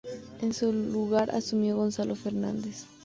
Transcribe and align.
En 0.41 0.51
su 0.51 0.73
lugar 0.73 1.29
asumió 1.29 1.75
Gonzalo 1.77 2.15
Fernández. 2.15 2.87